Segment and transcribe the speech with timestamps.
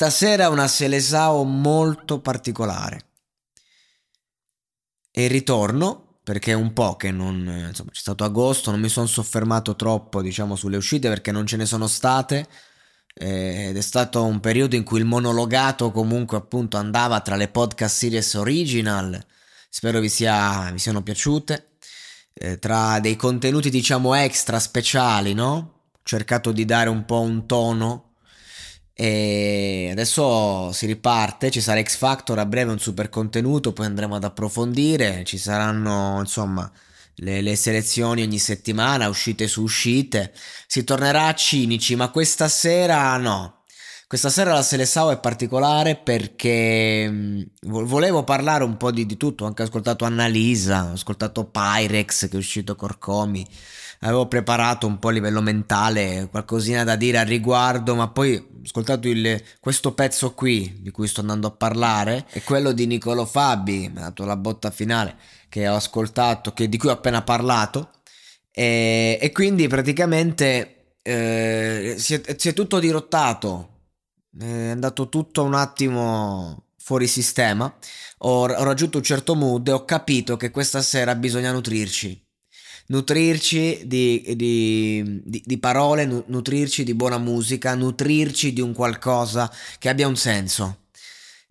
[0.00, 3.08] Stasera una Selesao molto particolare.
[5.10, 7.66] E ritorno, perché è un po' che non...
[7.68, 11.58] insomma, c'è stato agosto, non mi sono soffermato troppo, diciamo, sulle uscite perché non ce
[11.58, 12.48] ne sono state.
[13.12, 17.48] Eh, ed è stato un periodo in cui il monologato comunque appunto andava tra le
[17.48, 19.22] podcast series original.
[19.68, 21.72] Spero vi, sia, vi siano piaciute.
[22.32, 25.82] Eh, tra dei contenuti diciamo extra speciali, no?
[25.92, 28.09] Ho cercato di dare un po' un tono
[28.94, 34.16] e adesso si riparte, ci sarà X Factor a breve, un super contenuto, poi andremo
[34.16, 36.70] ad approfondire, ci saranno insomma
[37.16, 40.32] le, le, selezioni ogni settimana, uscite su uscite,
[40.66, 43.59] si tornerà a cinici, ma questa sera no.
[44.10, 49.44] Questa sera la Selesao è particolare perché mh, volevo parlare un po' di, di tutto,
[49.44, 53.46] ho anche ascoltato Annalisa, ho ascoltato Pyrex che è uscito Corcomi,
[54.00, 58.62] avevo preparato un po' a livello mentale qualcosina da dire al riguardo, ma poi ho
[58.64, 63.24] ascoltato il, questo pezzo qui di cui sto andando a parlare, è quello di Nicolo
[63.24, 65.14] Fabi, mi ha dato la botta finale
[65.48, 67.90] che ho ascoltato, che, di cui ho appena parlato,
[68.50, 73.69] e, e quindi praticamente eh, si, è, si, è, tutto dirottato,
[74.38, 77.72] è andato tutto un attimo fuori sistema,
[78.18, 82.20] ho, ho raggiunto un certo mood e ho capito che questa sera bisogna nutrirci.
[82.86, 89.48] Nutrirci di, di, di, di parole, nutrirci di buona musica, nutrirci di un qualcosa
[89.78, 90.86] che abbia un senso.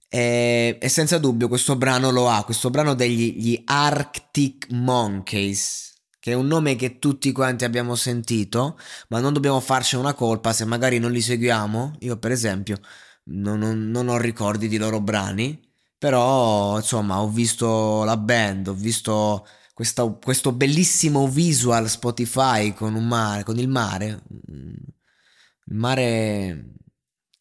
[0.09, 6.35] E, e, senza dubbio questo brano lo ha, questo brano degli Arctic Monkeys, che è
[6.35, 8.77] un nome che tutti quanti abbiamo sentito,
[9.09, 11.95] ma non dobbiamo farci una colpa se magari non li seguiamo.
[11.99, 12.79] Io per esempio
[13.25, 15.59] non, non, non ho ricordi di loro brani,
[15.97, 23.07] però insomma ho visto la band, ho visto questa, questo bellissimo visual Spotify con, un
[23.07, 26.73] mare, con il mare, il mare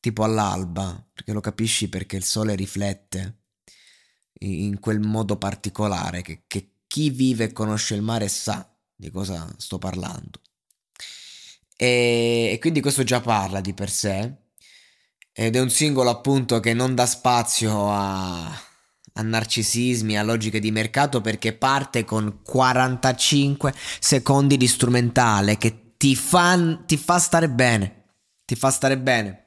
[0.00, 3.42] tipo all'alba, perché lo capisci perché il sole riflette
[4.40, 9.48] in quel modo particolare che, che chi vive e conosce il mare sa di cosa
[9.58, 10.40] sto parlando.
[11.76, 14.34] E, e quindi questo già parla di per sé
[15.32, 18.66] ed è un singolo appunto che non dà spazio a
[19.18, 26.14] a narcisismi, a logiche di mercato perché parte con 45 secondi di strumentale che ti
[26.14, 26.56] fa,
[26.86, 28.04] ti fa stare bene,
[28.44, 29.44] ti fa stare bene.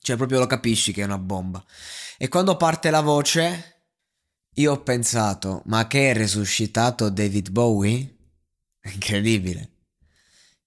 [0.00, 1.64] Cioè proprio lo capisci che è una bomba.
[2.16, 3.77] E quando parte la voce,
[4.58, 8.16] io ho pensato, ma che è resuscitato David Bowie?
[8.92, 9.70] Incredibile.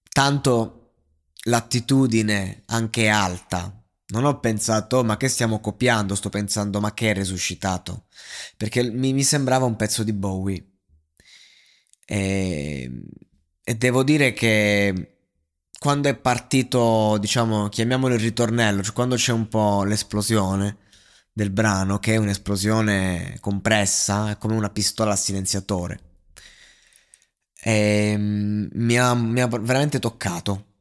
[0.08, 0.78] Tanto
[1.44, 3.82] l'attitudine anche alta
[4.12, 6.14] non ho pensato, ma che stiamo copiando?
[6.14, 8.06] Sto pensando, ma che è resuscitato?
[8.58, 10.66] Perché mi, mi sembrava un pezzo di Bowie.
[12.04, 12.90] E,
[13.64, 15.16] e devo dire che
[15.78, 20.76] quando è partito, diciamo, chiamiamolo il ritornello, cioè quando c'è un po' l'esplosione
[21.32, 26.10] del brano, che è un'esplosione compressa, come una pistola a silenziatore.
[27.64, 30.72] E, mi, ha, mi ha veramente toccato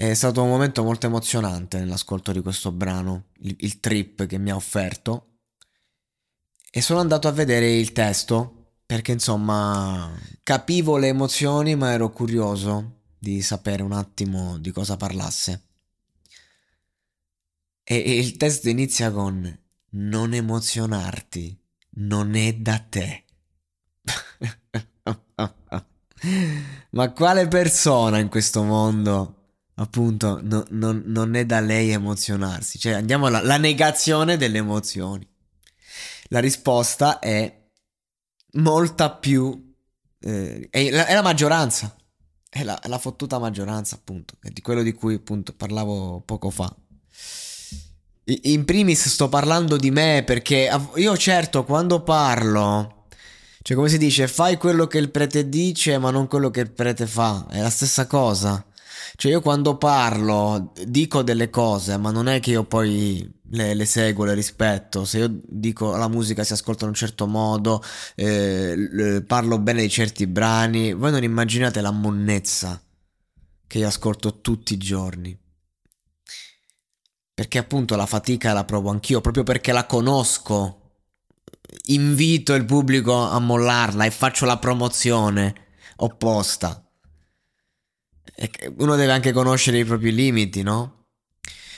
[0.00, 4.50] è stato un momento molto emozionante nell'ascolto di questo brano, il, il, trip che mi
[4.50, 5.40] ha offerto.
[6.70, 10.10] E sono andato a vedere il testo perché insomma
[10.42, 15.69] capivo le emozioni ma ero curioso di sapere un attimo di cosa parlasse.
[17.92, 19.58] E, il testo inizia con
[19.92, 21.60] non emozionarti,
[21.96, 23.24] non è da te.
[26.90, 29.38] Ma quale persona in questo mondo
[29.74, 32.78] appunto no, no, non è da lei emozionarsi?
[32.78, 35.28] Cioè andiamo alla la negazione delle emozioni.
[36.28, 37.70] La risposta è
[38.52, 39.74] molta più...
[40.20, 41.92] Eh, è, la, è, la, maggioranza.
[42.48, 44.36] È la, la fottuta maggioranza appunto.
[44.40, 46.72] È di quello di cui appunto parlavo poco fa.
[48.42, 53.06] In primis sto parlando di me perché io certo quando parlo,
[53.60, 56.70] cioè come si dice, fai quello che il prete dice ma non quello che il
[56.70, 58.64] prete fa, è la stessa cosa.
[59.16, 63.84] Cioè io quando parlo dico delle cose ma non è che io poi le, le
[63.84, 65.04] seguo, le rispetto.
[65.04, 67.82] Se io dico la musica si ascolta in un certo modo,
[68.14, 72.80] eh, parlo bene di certi brani, voi non immaginate la monnezza
[73.66, 75.39] che io ascolto tutti i giorni
[77.40, 80.90] perché appunto la fatica la provo anch'io, proprio perché la conosco.
[81.86, 85.54] Invito il pubblico a mollarla e faccio la promozione
[85.96, 86.86] opposta.
[88.76, 91.06] uno deve anche conoscere i propri limiti, no?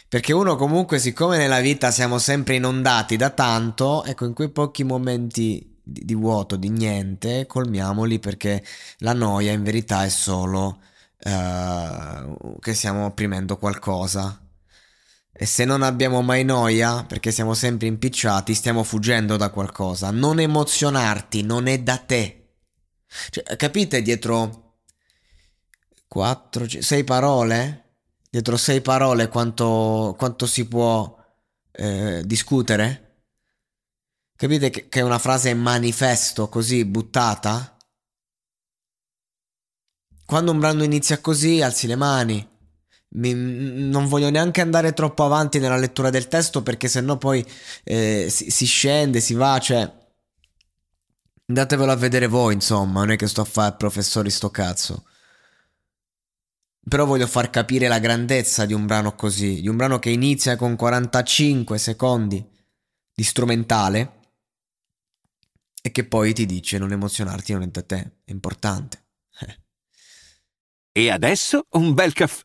[0.09, 4.83] Perché uno comunque, siccome nella vita siamo sempre inondati da tanto, ecco, in quei pochi
[4.83, 8.65] momenti di, vuoto, di niente, colmiamoli perché
[8.99, 10.81] la noia in verità è solo
[11.23, 14.42] uh, che stiamo opprimendo qualcosa
[15.35, 20.11] e se non abbiamo mai noia, perché siamo sempre impicciati, stiamo fuggendo da qualcosa.
[20.11, 22.57] Non emozionarti, non è da te.
[23.31, 24.81] Cioè, capite dietro
[26.07, 27.79] 4, 6 parole?
[28.31, 31.19] Dietro 6 parole quanto, quanto si può
[31.73, 33.25] eh, discutere?
[34.37, 37.77] Capite che, che è una frase manifesto così buttata?
[40.27, 42.51] Quando un brano inizia così, alzi le mani
[43.15, 47.45] mi, non voglio neanche andare troppo avanti nella lettura del testo perché sennò poi
[47.85, 50.01] eh, si, si, scende, si va, cioè...
[51.45, 55.05] Andatevelo a vedere voi, insomma, non è che sto a fare professori sto cazzo.
[56.89, 60.57] Però voglio far capire la grandezza di un brano così, di un brano che inizia
[60.57, 62.45] con 45 secondi
[63.15, 64.21] di strumentale
[65.83, 69.05] e che poi ti dice non emozionarti non è da te, è importante.
[70.93, 72.45] e adesso un bel caffè